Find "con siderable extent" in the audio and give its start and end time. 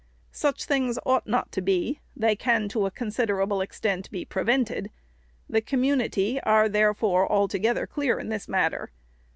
2.89-4.09